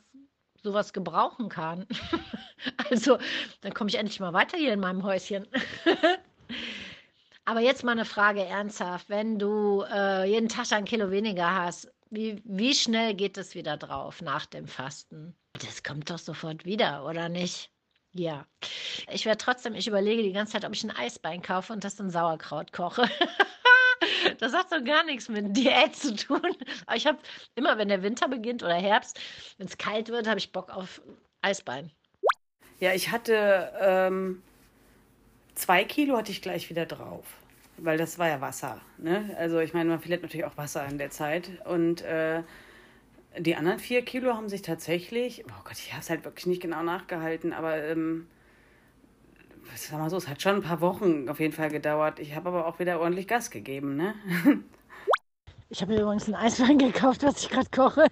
sowas 0.63 0.93
gebrauchen 0.93 1.49
kann. 1.49 1.87
also, 2.91 3.19
dann 3.61 3.75
komme 3.75 3.91
ich 3.91 3.97
endlich 3.97 4.21
mal 4.21 4.33
weiter 4.33 4.57
hier 4.57 4.73
in 4.73 4.81
meinem 4.81 5.03
Häuschen. 5.03 5.47
Aber 7.45 7.61
jetzt 7.61 7.85
mal 7.85 7.93
eine 7.93 8.05
Frage 8.05 8.45
ernsthaft. 8.45 9.09
Wenn 9.09 9.39
du 9.39 9.85
äh, 9.91 10.31
jeden 10.31 10.49
Tag 10.49 10.71
ein 10.73 10.85
Kilo 10.85 11.11
weniger 11.11 11.55
hast, 11.55 11.91
wie, 12.11 12.43
wie 12.45 12.75
schnell 12.75 13.15
geht 13.15 13.39
es 13.39 13.55
wieder 13.55 13.77
drauf 13.77 14.21
nach 14.21 14.47
dem 14.47 14.67
Fasten? 14.67 15.35
Das 15.55 15.83
kommt 15.83 16.11
doch 16.11 16.19
sofort 16.19 16.65
wieder, 16.65 17.05
oder 17.07 17.29
nicht? 17.29 17.71
Ja. 18.13 18.47
Ich 19.11 19.25
werde 19.27 19.39
trotzdem, 19.39 19.75
ich 19.75 19.87
überlege 19.87 20.23
die 20.23 20.33
ganze 20.33 20.55
Zeit, 20.55 20.65
ob 20.65 20.75
ich 20.75 20.83
ein 20.83 20.91
Eisbein 20.91 21.43
kaufe 21.43 21.73
und 21.73 21.85
das 21.85 21.97
dann 21.97 22.11
Sauerkraut 22.11 22.73
koche. 22.73 23.09
Das 24.39 24.55
hat 24.55 24.71
so 24.71 24.83
gar 24.83 25.05
nichts 25.05 25.29
mit 25.29 25.57
Diät 25.57 25.95
zu 25.95 26.15
tun. 26.15 26.57
Aber 26.87 26.97
ich 26.97 27.07
habe 27.07 27.19
immer, 27.55 27.77
wenn 27.77 27.89
der 27.89 28.03
Winter 28.03 28.29
beginnt 28.29 28.63
oder 28.63 28.75
Herbst, 28.75 29.21
wenn 29.59 29.67
es 29.67 29.77
kalt 29.77 30.09
wird, 30.09 30.27
habe 30.27 30.39
ich 30.39 30.53
Bock 30.53 30.71
auf 30.71 31.03
Eisbein. 31.43 31.91
Ja, 32.81 32.93
ich 32.95 33.11
hatte 33.11 33.73
ähm, 33.81 34.43
zwei 35.55 35.85
Kilo 35.85 36.17
hatte 36.17 36.33
ich 36.33 36.43
gleich 36.43 36.71
wieder 36.71 36.87
drauf. 36.87 37.25
Weil 37.79 37.97
das 37.97 38.19
war 38.19 38.29
ja 38.29 38.41
Wasser. 38.41 38.81
Ne? 38.99 39.35
Also 39.39 39.59
ich 39.61 39.73
meine, 39.73 39.89
man 39.89 40.01
verliert 40.01 40.23
natürlich 40.23 40.45
auch 40.45 40.57
Wasser 40.59 40.87
in 40.87 40.99
der 40.99 41.11
Zeit. 41.11 41.51
Und 41.67 42.03
äh, 42.03 42.43
die 43.39 43.57
anderen 43.57 43.79
vier 43.79 44.03
Kilo 44.05 44.35
haben 44.35 44.49
sich 44.49 44.63
tatsächlich, 44.63 45.45
oh 45.49 45.63
Gott, 45.65 45.75
ich 45.79 45.93
habe 45.93 46.03
es 46.03 46.11
halt 46.11 46.25
wirklich 46.25 46.47
nicht 46.47 46.63
genau 46.63 46.83
nachgehalten, 46.83 47.53
aber 47.53 47.83
ähm, 47.85 48.27
sag 49.75 49.99
mal 49.99 50.11
so, 50.11 50.17
es 50.17 50.29
hat 50.29 50.43
schon 50.43 50.57
ein 50.57 50.63
paar 50.63 50.81
Wochen 50.81 51.29
auf 51.29 51.41
jeden 51.41 51.53
Fall 51.53 51.71
gedauert. 51.71 52.19
Ich 52.19 52.35
habe 52.35 52.49
aber 52.51 52.67
auch 52.67 52.79
wieder 52.79 53.01
ordentlich 53.01 53.29
Gas 53.29 53.51
gegeben, 53.51 53.97
ne? 53.97 54.15
Ich 55.69 55.81
habe 55.83 55.95
übrigens 55.97 56.29
ein 56.29 56.35
Eiswein 56.35 56.79
gekauft, 56.79 57.23
was 57.23 57.43
ich 57.43 57.49
gerade 57.49 57.69
koche. 57.71 58.07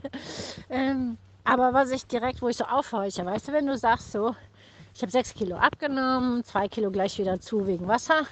Ähm, 0.70 1.18
aber 1.44 1.72
was 1.74 1.90
ich 1.90 2.06
direkt, 2.06 2.42
wo 2.42 2.48
ich 2.48 2.56
so 2.56 2.64
aufhorche, 2.64 3.24
weißt 3.24 3.48
du, 3.48 3.52
wenn 3.52 3.66
du 3.66 3.76
sagst 3.76 4.12
so, 4.12 4.34
ich 4.98 5.02
habe 5.02 5.12
sechs 5.12 5.32
Kilo 5.32 5.54
abgenommen, 5.54 6.42
zwei 6.42 6.66
Kilo 6.66 6.90
gleich 6.90 7.20
wieder 7.20 7.40
zu 7.40 7.68
wegen 7.68 7.86
Wasser 7.86 8.26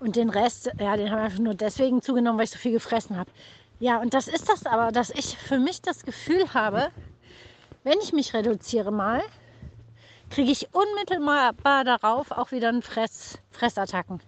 Und 0.00 0.16
den 0.16 0.28
Rest, 0.28 0.72
ja, 0.80 0.96
den 0.96 1.08
habe 1.08 1.20
ich 1.20 1.26
einfach 1.26 1.38
nur 1.38 1.54
deswegen 1.54 2.02
zugenommen, 2.02 2.36
weil 2.36 2.46
ich 2.46 2.50
so 2.50 2.58
viel 2.58 2.72
gefressen 2.72 3.16
habe. 3.16 3.30
Ja, 3.78 4.00
und 4.00 4.12
das 4.12 4.26
ist 4.26 4.48
das 4.48 4.66
aber, 4.66 4.90
dass 4.90 5.10
ich 5.10 5.38
für 5.38 5.60
mich 5.60 5.82
das 5.82 6.04
Gefühl 6.04 6.52
habe, 6.52 6.88
wenn 7.84 7.96
ich 8.02 8.12
mich 8.12 8.34
reduziere 8.34 8.90
mal, 8.90 9.22
kriege 10.30 10.50
ich 10.50 10.68
unmittelbar 10.74 11.84
darauf 11.84 12.32
auch 12.32 12.50
wieder 12.50 12.70
einen 12.70 12.82
Fress, 12.82 13.38
Fressattacken. 13.52 14.18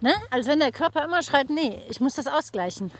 Ne? 0.00 0.14
Als 0.30 0.46
wenn 0.46 0.60
der 0.60 0.72
Körper 0.72 1.04
immer 1.04 1.22
schreit, 1.22 1.50
nee, 1.50 1.82
ich 1.90 2.00
muss 2.00 2.14
das 2.14 2.26
ausgleichen. 2.26 2.90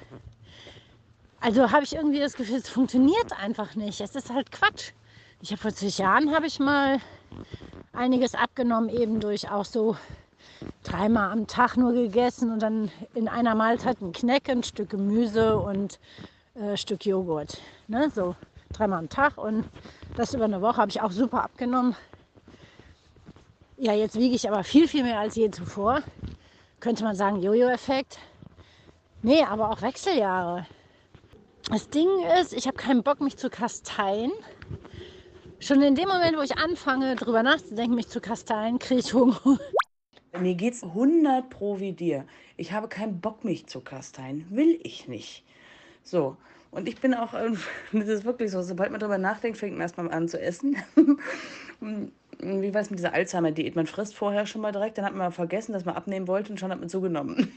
Also 1.41 1.71
habe 1.71 1.85
ich 1.85 1.95
irgendwie 1.95 2.21
das 2.21 2.35
Gefühl, 2.35 2.57
es 2.57 2.69
funktioniert 2.69 3.33
einfach 3.41 3.75
nicht. 3.75 4.03
Es 4.03 4.15
ist 4.15 4.29
halt 4.29 4.53
Quatsch. 4.53 4.91
Ich 5.41 5.51
habe 5.51 5.63
vor 5.63 5.73
zig 5.73 5.97
Jahren 5.97 6.35
habe 6.35 6.47
ich 6.47 6.59
mal 6.59 7.01
einiges 7.93 8.35
abgenommen, 8.35 8.89
eben 8.89 9.21
durch 9.21 9.51
auch 9.51 9.65
so 9.65 9.97
dreimal 10.83 11.31
am 11.33 11.47
Tag 11.47 11.77
nur 11.77 11.93
gegessen 11.93 12.51
und 12.51 12.61
dann 12.61 12.91
in 13.15 13.29
einer 13.29 13.55
Mahlzeit 13.55 14.01
ein 14.01 14.13
Kneck, 14.13 14.49
ein 14.49 14.63
Stück 14.63 14.91
Gemüse 14.91 15.59
und 15.59 15.99
äh, 16.55 16.77
Stück 16.77 17.05
Joghurt. 17.05 17.61
Ne? 17.89 18.11
So 18.15 18.35
dreimal 18.73 19.01
am 19.01 19.09
Tag 19.09 19.39
und 19.39 19.65
das 20.17 20.35
über 20.35 20.45
eine 20.45 20.63
Woche 20.63 20.77
habe 20.77 20.91
ich 20.91 21.01
auch 21.01 21.13
super 21.13 21.45
abgenommen. 21.45 21.97
Ja, 23.77 23.95
jetzt 23.95 24.17
wiege 24.17 24.35
ich 24.35 24.49
aber 24.49 24.63
viel, 24.63 24.89
viel 24.89 25.03
mehr 25.03 25.21
als 25.21 25.37
je 25.37 25.51
zuvor. 25.51 26.03
Könnte 26.81 27.05
man 27.05 27.17
sagen, 27.17 27.43
Jojo-Effekt. 27.43 28.19
Nee, 29.23 29.43
aber 29.43 29.71
auch 29.71 29.83
Wechseljahre. 29.83 30.67
Das 31.71 31.89
Ding 31.89 32.09
ist, 32.41 32.53
ich 32.53 32.67
habe 32.67 32.77
keinen 32.77 33.03
Bock, 33.03 33.21
mich 33.21 33.37
zu 33.37 33.49
kasteien. 33.49 34.33
Schon 35.63 35.83
in 35.83 35.95
dem 35.95 36.09
Moment, 36.09 36.39
wo 36.39 36.41
ich 36.41 36.57
anfange, 36.57 37.15
darüber 37.17 37.43
nachzudenken, 37.43 37.95
mich 37.95 38.09
zu 38.09 38.23
kasteien, 38.23 38.79
kriege 38.79 39.01
ich 39.01 39.13
Hunger. 39.13 39.59
Mir 40.41 40.55
geht's 40.55 40.83
100 40.83 41.51
pro 41.51 41.79
wie 41.79 41.93
dir. 41.93 42.25
Ich 42.57 42.73
habe 42.73 42.89
keinen 42.89 43.21
Bock, 43.21 43.45
mich 43.45 43.67
zu 43.67 43.81
kasteien. 43.81 44.47
Will 44.49 44.81
ich 44.83 45.07
nicht. 45.07 45.45
So. 46.03 46.39
Und 46.71 46.89
ich 46.89 46.99
bin 46.99 47.13
auch, 47.13 47.35
das 47.93 48.09
ist 48.09 48.25
wirklich 48.25 48.51
so, 48.51 48.63
sobald 48.63 48.91
man 48.91 49.01
darüber 49.01 49.19
nachdenkt, 49.19 49.59
fängt 49.59 49.75
man 49.75 49.83
erstmal 49.83 50.11
an 50.11 50.29
zu 50.29 50.41
essen. 50.41 50.77
wie 52.39 52.73
war 52.73 52.81
es 52.81 52.89
mit 52.89 52.99
dieser 52.99 53.13
Alzheimer-Diät? 53.13 53.77
Man 53.77 53.87
frisst 53.87 54.15
vorher 54.15 54.47
schon 54.47 54.63
mal 54.63 54.73
direkt, 54.73 54.97
dann 54.97 55.05
hat 55.05 55.15
man 55.15 55.31
vergessen, 55.31 55.75
dass 55.75 55.85
man 55.85 55.95
abnehmen 55.95 56.27
wollte 56.27 56.53
und 56.53 56.59
schon 56.59 56.71
hat 56.71 56.81
man 56.81 56.89
zugenommen. 56.89 57.53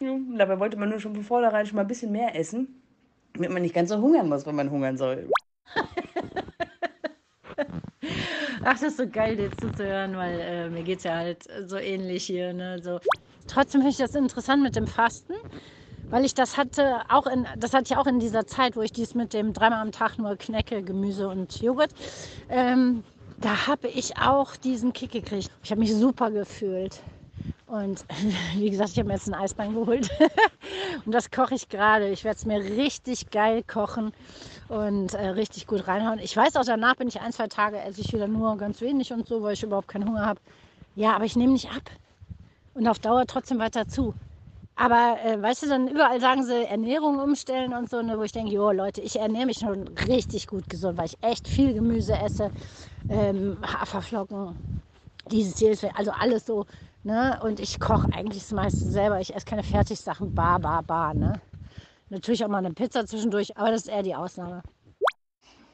Dabei 0.36 0.60
wollte 0.60 0.76
man 0.76 0.90
nur 0.90 1.00
schon 1.00 1.14
von 1.14 1.24
vornherein 1.24 1.64
schon 1.64 1.76
mal 1.76 1.82
ein 1.82 1.88
bisschen 1.88 2.12
mehr 2.12 2.38
essen, 2.38 2.82
damit 3.32 3.50
man 3.50 3.62
nicht 3.62 3.74
ganz 3.74 3.88
so 3.88 3.98
hungern 3.98 4.28
muss, 4.28 4.44
wenn 4.44 4.56
man 4.56 4.70
hungern 4.70 4.98
soll. 4.98 5.30
Ach, 8.70 8.74
das 8.74 8.82
ist 8.82 8.96
so 8.98 9.06
geil, 9.08 9.34
dir 9.34 9.50
zuzuhören, 9.56 10.14
weil 10.14 10.40
äh, 10.40 10.68
mir 10.68 10.82
geht 10.82 10.98
es 10.98 11.04
ja 11.04 11.14
halt 11.14 11.42
so 11.64 11.78
ähnlich 11.78 12.26
hier. 12.26 12.52
Ne? 12.52 12.78
So. 12.82 13.00
Trotzdem 13.46 13.80
finde 13.80 13.92
ich 13.92 13.96
das 13.96 14.14
interessant 14.14 14.62
mit 14.62 14.76
dem 14.76 14.86
Fasten, 14.86 15.32
weil 16.10 16.26
ich 16.26 16.34
das 16.34 16.58
hatte 16.58 17.00
auch 17.08 17.26
in, 17.26 17.46
das 17.56 17.72
hatte 17.72 17.84
ich 17.90 17.96
auch 17.96 18.06
in 18.06 18.20
dieser 18.20 18.46
Zeit, 18.46 18.76
wo 18.76 18.82
ich 18.82 18.92
dies 18.92 19.14
mit 19.14 19.32
dem 19.32 19.54
dreimal 19.54 19.80
am 19.80 19.90
Tag 19.90 20.18
nur 20.18 20.36
Knecke, 20.36 20.82
Gemüse 20.82 21.30
und 21.30 21.62
Joghurt. 21.62 21.92
Ähm, 22.50 23.04
da 23.38 23.68
habe 23.68 23.88
ich 23.88 24.18
auch 24.18 24.54
diesen 24.54 24.92
Kick 24.92 25.12
gekriegt. 25.12 25.50
Ich 25.62 25.70
habe 25.70 25.80
mich 25.80 25.94
super 25.94 26.30
gefühlt. 26.30 27.00
Und 27.68 28.04
wie 28.56 28.70
gesagt, 28.70 28.90
ich 28.90 28.98
habe 28.98 29.08
mir 29.08 29.14
jetzt 29.14 29.28
ein 29.28 29.34
Eisbein 29.34 29.74
geholt. 29.74 30.10
und 31.04 31.12
das 31.12 31.30
koche 31.30 31.54
ich 31.54 31.68
gerade. 31.68 32.08
Ich 32.08 32.24
werde 32.24 32.38
es 32.38 32.46
mir 32.46 32.60
richtig 32.60 33.30
geil 33.30 33.62
kochen 33.62 34.12
und 34.68 35.14
äh, 35.14 35.28
richtig 35.28 35.66
gut 35.66 35.86
reinhauen. 35.86 36.18
Ich 36.18 36.36
weiß 36.36 36.56
auch, 36.56 36.64
danach 36.64 36.96
bin 36.96 37.08
ich 37.08 37.20
ein, 37.20 37.32
zwei 37.32 37.46
Tage, 37.46 37.78
esse 37.80 38.00
ich 38.00 38.12
wieder 38.12 38.26
nur 38.26 38.56
ganz 38.56 38.80
wenig 38.80 39.12
und 39.12 39.28
so, 39.28 39.42
weil 39.42 39.52
ich 39.52 39.62
überhaupt 39.62 39.88
keinen 39.88 40.08
Hunger 40.08 40.24
habe. 40.24 40.40
Ja, 40.96 41.14
aber 41.14 41.24
ich 41.24 41.36
nehme 41.36 41.52
nicht 41.52 41.70
ab. 41.70 41.82
Und 42.74 42.88
auf 42.88 42.98
Dauer 42.98 43.26
trotzdem 43.26 43.58
weiter 43.58 43.86
zu. 43.86 44.14
Aber 44.74 45.18
äh, 45.24 45.40
weißt 45.42 45.64
du, 45.64 45.68
dann 45.68 45.88
überall 45.88 46.20
sagen 46.20 46.44
sie 46.44 46.64
Ernährung 46.64 47.18
umstellen 47.18 47.74
und 47.74 47.90
so, 47.90 48.00
ne, 48.00 48.16
wo 48.16 48.22
ich 48.22 48.32
denke, 48.32 48.52
jo 48.52 48.70
Leute, 48.70 49.00
ich 49.00 49.18
ernähre 49.18 49.46
mich 49.46 49.58
schon 49.58 49.88
richtig 50.06 50.46
gut 50.46 50.68
gesund, 50.68 50.96
weil 50.96 51.06
ich 51.06 51.18
echt 51.20 51.48
viel 51.48 51.74
Gemüse 51.74 52.16
esse, 52.16 52.52
ähm, 53.08 53.58
Haferflocken, 53.62 54.56
dieses, 55.30 55.58
jedes, 55.60 55.84
also 55.94 56.12
alles 56.12 56.46
so. 56.46 56.64
Ne? 57.08 57.40
Und 57.42 57.58
ich 57.58 57.80
koche 57.80 58.06
eigentlich 58.12 58.42
das 58.42 58.52
meiste 58.52 58.84
selber. 58.90 59.18
Ich 59.18 59.34
esse 59.34 59.46
keine 59.46 59.62
Fertigsachen, 59.62 60.34
bar, 60.34 60.60
bar, 60.60 60.82
bar. 60.82 61.14
Ne? 61.14 61.40
Natürlich 62.10 62.44
auch 62.44 62.48
mal 62.48 62.58
eine 62.58 62.74
Pizza 62.74 63.06
zwischendurch, 63.06 63.56
aber 63.56 63.70
das 63.70 63.86
ist 63.86 63.88
eher 63.88 64.02
die 64.02 64.14
Ausnahme. 64.14 64.62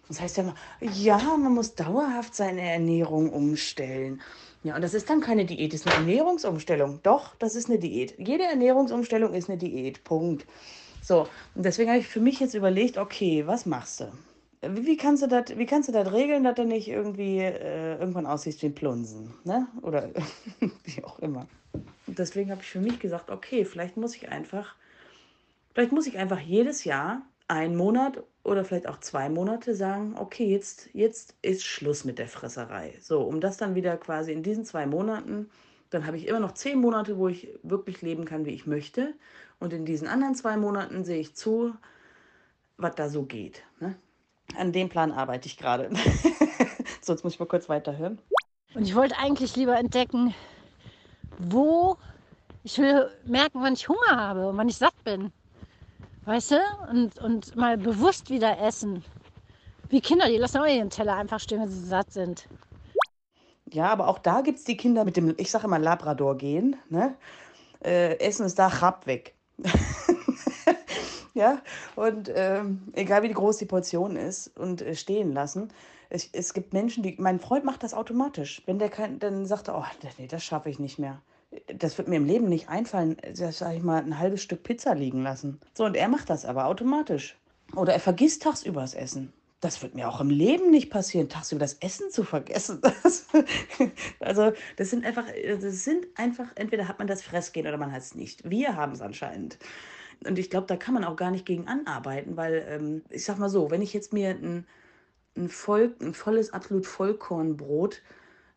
Das 0.06 0.20
heißt 0.20 0.36
ja 0.36 0.44
immer, 0.44 0.54
ja, 0.80 1.18
man 1.18 1.52
muss 1.52 1.74
dauerhaft 1.74 2.36
seine 2.36 2.60
Ernährung 2.60 3.32
umstellen. 3.32 4.20
Ja, 4.62 4.76
und 4.76 4.82
das 4.82 4.94
ist 4.94 5.10
dann 5.10 5.20
keine 5.20 5.44
Diät, 5.44 5.72
das 5.72 5.80
ist 5.80 5.88
eine 5.88 5.96
Ernährungsumstellung. 5.96 7.00
Doch, 7.02 7.34
das 7.40 7.56
ist 7.56 7.68
eine 7.68 7.80
Diät. 7.80 8.14
Jede 8.16 8.44
Ernährungsumstellung 8.44 9.34
ist 9.34 9.48
eine 9.48 9.58
Diät. 9.58 10.04
Punkt. 10.04 10.46
So, 11.02 11.26
und 11.56 11.64
deswegen 11.64 11.90
habe 11.90 11.98
ich 11.98 12.06
für 12.06 12.20
mich 12.20 12.38
jetzt 12.38 12.54
überlegt, 12.54 12.96
okay, 12.96 13.44
was 13.44 13.66
machst 13.66 13.98
du? 13.98 14.12
Wie, 14.70 14.96
kannst 14.96 15.22
du 15.22 15.26
das, 15.26 15.56
wie 15.56 15.66
kannst 15.66 15.88
du 15.88 15.92
das 15.92 16.12
regeln, 16.12 16.44
dass 16.44 16.54
du 16.54 16.64
nicht 16.64 16.88
irgendwie 16.88 17.38
äh, 17.38 17.98
irgendwann 17.98 18.26
aussiehst 18.26 18.62
wie 18.62 18.66
ein 18.66 18.74
Plunsen, 18.74 19.32
ne? 19.44 19.66
Oder 19.82 20.10
wie 20.84 21.04
auch 21.04 21.18
immer. 21.18 21.46
Und 22.06 22.18
deswegen 22.18 22.50
habe 22.50 22.62
ich 22.62 22.68
für 22.68 22.80
mich 22.80 22.98
gesagt, 22.98 23.30
okay, 23.30 23.64
vielleicht 23.64 23.96
muss 23.96 24.14
ich 24.14 24.28
einfach, 24.28 24.76
vielleicht 25.72 25.92
muss 25.92 26.06
ich 26.06 26.18
einfach 26.18 26.38
jedes 26.38 26.84
Jahr 26.84 27.22
einen 27.48 27.76
Monat 27.76 28.22
oder 28.42 28.64
vielleicht 28.64 28.88
auch 28.88 29.00
zwei 29.00 29.28
Monate 29.28 29.74
sagen, 29.74 30.14
okay, 30.18 30.46
jetzt, 30.46 30.88
jetzt 30.92 31.34
ist 31.42 31.64
Schluss 31.64 32.04
mit 32.04 32.18
der 32.18 32.28
Fresserei. 32.28 32.94
So, 33.00 33.22
um 33.22 33.40
das 33.40 33.56
dann 33.56 33.74
wieder 33.74 33.96
quasi 33.96 34.32
in 34.32 34.42
diesen 34.42 34.64
zwei 34.64 34.86
Monaten, 34.86 35.50
dann 35.90 36.06
habe 36.06 36.16
ich 36.16 36.26
immer 36.26 36.40
noch 36.40 36.52
zehn 36.52 36.80
Monate, 36.80 37.18
wo 37.18 37.28
ich 37.28 37.48
wirklich 37.62 38.02
leben 38.02 38.24
kann, 38.24 38.44
wie 38.46 38.50
ich 38.50 38.66
möchte. 38.66 39.14
Und 39.60 39.72
in 39.72 39.84
diesen 39.84 40.08
anderen 40.08 40.34
zwei 40.34 40.56
Monaten 40.56 41.04
sehe 41.04 41.20
ich 41.20 41.34
zu, 41.34 41.74
was 42.76 42.94
da 42.94 43.08
so 43.08 43.22
geht. 43.22 43.62
Ne? 43.80 43.94
An 44.56 44.72
dem 44.72 44.88
Plan 44.88 45.12
arbeite 45.12 45.46
ich 45.46 45.56
gerade. 45.56 45.90
so, 47.00 47.12
jetzt 47.12 47.24
muss 47.24 47.34
ich 47.34 47.40
mal 47.40 47.46
kurz 47.46 47.68
weiterhören. 47.68 48.18
Und 48.74 48.84
ich 48.84 48.94
wollte 48.94 49.16
eigentlich 49.18 49.56
lieber 49.56 49.76
entdecken, 49.76 50.34
wo 51.38 51.96
ich 52.62 52.78
will 52.78 53.10
merken, 53.24 53.60
wann 53.62 53.74
ich 53.74 53.88
Hunger 53.88 54.16
habe 54.16 54.48
und 54.48 54.56
wann 54.56 54.68
ich 54.68 54.76
satt 54.76 54.94
bin. 55.04 55.32
Weißt 56.24 56.52
du? 56.52 56.60
Und, 56.90 57.18
und 57.18 57.54
mal 57.56 57.76
bewusst 57.76 58.30
wieder 58.30 58.58
essen. 58.58 59.04
Wie 59.90 60.00
Kinder, 60.00 60.26
die 60.28 60.38
lassen 60.38 60.58
auch 60.58 60.66
ihren 60.66 60.90
Teller 60.90 61.16
einfach 61.16 61.38
stehen, 61.38 61.60
wenn 61.60 61.68
sie 61.68 61.84
satt 61.84 62.12
sind. 62.12 62.48
Ja, 63.70 63.88
aber 63.88 64.08
auch 64.08 64.18
da 64.18 64.40
gibt 64.40 64.58
es 64.58 64.64
die 64.64 64.76
Kinder 64.76 65.04
mit 65.04 65.16
dem, 65.16 65.34
ich 65.36 65.50
sage 65.50 65.66
immer 65.66 65.78
Labrador 65.78 66.36
gehen. 66.38 66.76
Ne? 66.88 67.14
Äh, 67.84 68.18
Essen 68.18 68.46
ist 68.46 68.58
da, 68.58 68.70
Chab 68.70 69.06
weg. 69.06 69.34
ja, 71.34 71.60
und 71.96 72.30
ähm, 72.34 72.82
egal 72.92 73.22
wie 73.22 73.32
groß 73.32 73.58
die 73.58 73.66
Portion 73.66 74.16
ist 74.16 74.56
und 74.58 74.82
äh, 74.82 74.94
stehen 74.94 75.32
lassen. 75.32 75.68
Es, 76.10 76.28
es 76.32 76.54
gibt 76.54 76.72
Menschen, 76.72 77.02
die, 77.02 77.16
mein 77.18 77.40
Freund 77.40 77.64
macht 77.64 77.82
das 77.82 77.94
automatisch. 77.94 78.62
Wenn 78.66 78.78
der 78.78 78.88
kein, 78.88 79.18
dann 79.18 79.46
sagt 79.46 79.68
er, 79.68 79.78
oh, 79.78 79.84
nee, 80.18 80.26
das 80.26 80.44
schaffe 80.44 80.70
ich 80.70 80.78
nicht 80.78 80.98
mehr 80.98 81.20
das 81.78 81.96
wird 81.98 82.08
mir 82.08 82.16
im 82.16 82.24
Leben 82.24 82.48
nicht 82.48 82.68
einfallen, 82.68 83.16
das 83.36 83.58
sag 83.58 83.74
ich 83.74 83.82
mal, 83.82 84.02
ein 84.02 84.18
halbes 84.18 84.42
Stück 84.42 84.62
Pizza 84.62 84.94
liegen 84.94 85.22
lassen. 85.22 85.60
So, 85.74 85.84
und 85.84 85.96
er 85.96 86.08
macht 86.08 86.30
das 86.30 86.44
aber 86.44 86.66
automatisch. 86.66 87.36
Oder 87.74 87.92
er 87.92 88.00
vergisst 88.00 88.42
tagsüber 88.42 88.80
das 88.80 88.94
Essen. 88.94 89.32
Das 89.60 89.82
wird 89.82 89.94
mir 89.94 90.08
auch 90.08 90.20
im 90.20 90.28
Leben 90.28 90.70
nicht 90.70 90.90
passieren, 90.90 91.28
tagsüber 91.28 91.60
das 91.60 91.74
Essen 91.74 92.10
zu 92.10 92.24
vergessen. 92.24 92.80
Das, 93.02 93.26
also, 94.20 94.52
das 94.76 94.90
sind 94.90 95.04
einfach, 95.04 95.24
das 95.60 95.84
sind 95.84 96.06
einfach, 96.16 96.48
entweder 96.54 96.88
hat 96.88 96.98
man 96.98 97.08
das 97.08 97.22
Fressgehen 97.22 97.66
oder 97.66 97.78
man 97.78 97.92
hat 97.92 98.02
es 98.02 98.14
nicht. 98.14 98.48
Wir 98.48 98.76
haben 98.76 98.92
es 98.92 99.00
anscheinend. 99.00 99.58
Und 100.26 100.38
ich 100.38 100.50
glaube, 100.50 100.66
da 100.66 100.76
kann 100.76 100.94
man 100.94 101.04
auch 101.04 101.16
gar 101.16 101.30
nicht 101.30 101.46
gegen 101.46 101.66
anarbeiten, 101.66 102.36
weil, 102.36 102.64
ähm, 102.68 103.02
ich 103.10 103.24
sag 103.24 103.38
mal 103.38 103.48
so, 103.48 103.70
wenn 103.70 103.82
ich 103.82 103.92
jetzt 103.92 104.12
mir 104.12 104.30
ein, 104.30 104.66
ein, 105.36 105.48
voll, 105.48 105.94
ein 106.00 106.14
volles, 106.14 106.52
absolut 106.52 106.86
Vollkornbrot 106.86 108.02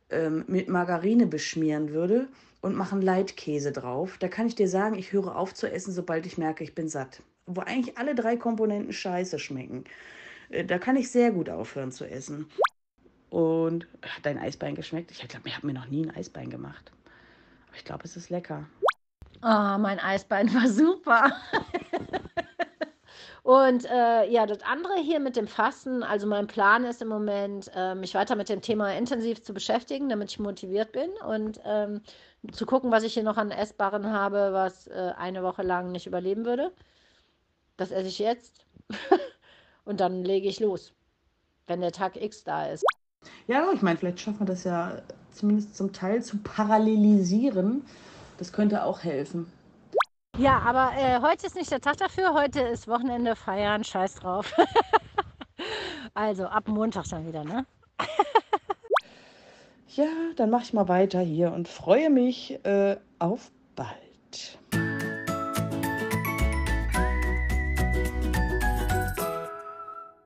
ähm, 0.10 0.46
mit 0.48 0.70
Margarine 0.70 1.28
beschmieren 1.28 1.92
würde, 1.92 2.28
und 2.62 2.76
machen 2.76 3.02
Leitkäse 3.02 3.72
drauf. 3.72 4.18
Da 4.20 4.28
kann 4.28 4.48
ich 4.48 4.56
dir 4.56 4.68
sagen, 4.68 4.98
ich 4.98 5.12
höre 5.12 5.36
auf 5.36 5.54
zu 5.54 5.72
essen, 5.72 5.94
sobald 5.94 6.26
ich 6.26 6.38
merke, 6.38 6.64
ich 6.64 6.76
bin 6.76 6.90
satt. 6.90 7.22
Wo 7.46 7.62
eigentlich 7.62 7.98
alle 7.98 8.16
drei 8.16 8.36
Komponenten 8.36 8.94
scheiße 8.94 9.40
schmecken. 9.40 9.86
Äh, 10.50 10.66
da 10.66 10.78
kann 10.78 10.96
ich 10.96 11.12
sehr 11.12 11.32
gut 11.32 11.50
aufhören 11.50 11.92
zu 11.92 12.06
essen. 12.06 12.48
Und 13.30 13.88
hat 14.02 14.26
dein 14.26 14.38
Eisbein 14.38 14.76
geschmeckt? 14.76 15.12
Ich 15.12 15.28
glaube, 15.28 15.48
ich 15.48 15.56
habe 15.56 15.68
mir 15.68 15.74
noch 15.74 15.88
nie 15.88 16.06
ein 16.06 16.12
Eisbein 16.12 16.50
gemacht. 16.50 16.92
Aber 17.68 17.78
ich 17.78 17.84
glaube, 17.84 18.04
es 18.06 18.16
ist 18.16 18.30
lecker. 18.30 18.68
Oh, 19.44 19.78
mein 19.78 20.00
Eisbein 20.00 20.54
war 20.54 20.68
super. 20.68 21.32
Und 23.48 23.86
äh, 23.86 24.30
ja, 24.30 24.46
das 24.46 24.62
andere 24.64 24.96
hier 24.98 25.22
mit 25.22 25.38
dem 25.38 25.48
Fasten, 25.48 26.04
also 26.04 26.28
mein 26.28 26.48
Plan 26.48 26.84
ist 26.84 27.02
im 27.02 27.08
Moment, 27.08 27.72
äh, 27.74 27.96
mich 27.96 28.14
weiter 28.14 28.36
mit 28.36 28.50
dem 28.50 28.60
Thema 28.60 28.94
intensiv 28.94 29.42
zu 29.42 29.54
beschäftigen, 29.54 30.10
damit 30.10 30.32
ich 30.32 30.40
motiviert 30.40 30.92
bin 30.92 31.10
und 31.26 31.58
ähm, 31.64 32.02
zu 32.52 32.66
gucken, 32.66 32.92
was 32.92 33.04
ich 33.04 33.14
hier 33.14 33.24
noch 33.24 33.38
an 33.38 33.52
Essbaren 33.52 34.12
habe, 34.12 34.50
was 34.52 34.88
äh, 34.88 35.14
eine 35.18 35.44
Woche 35.44 35.64
lang 35.64 35.94
nicht 35.94 36.08
überleben 36.08 36.44
würde. 36.44 36.74
Das 37.78 37.92
esse 37.92 38.10
ich 38.10 38.20
jetzt. 38.20 38.66
und 39.86 40.02
dann 40.02 40.26
lege 40.26 40.50
ich 40.50 40.60
los, 40.60 40.92
wenn 41.68 41.80
der 41.80 41.94
Tag 41.94 42.22
X 42.22 42.44
da 42.44 42.68
ist. 42.68 42.84
Ja, 43.48 43.72
ich 43.72 43.82
meine, 43.82 43.98
vielleicht 43.98 44.20
schaffen 44.20 44.42
wir 44.42 44.48
das 44.48 44.66
ja 44.66 45.02
zumindest 45.32 45.78
zum 45.78 45.94
Teil 45.94 46.22
zu 46.22 46.36
parallelisieren 46.40 47.86
Das 48.38 48.54
könnte 48.54 48.84
auch 48.84 49.04
helfen. 49.04 49.52
Ja, 50.38 50.60
aber 50.60 50.92
äh, 50.96 51.20
heute 51.22 51.48
ist 51.48 51.56
nicht 51.56 51.72
der 51.72 51.82
Tag 51.82 51.98
dafür. 51.98 52.34
Heute 52.34 52.62
ist 52.62 52.88
Wochenende, 52.88 53.36
feiern, 53.36 53.84
scheiß 53.84 54.16
drauf. 54.16 54.54
also 56.14 56.46
ab 56.46 56.68
Montag 56.68 57.06
dann 57.10 57.28
wieder, 57.28 57.44
ne? 57.44 57.66
Ja, 59.98 60.06
dann 60.36 60.52
mache 60.52 60.62
ich 60.62 60.74
mal 60.74 60.88
weiter 60.88 61.22
hier 61.22 61.52
und 61.52 61.68
freue 61.68 62.12
mich 62.12 62.64
äh, 62.64 62.98
auf 63.18 63.50
bald. 63.76 64.60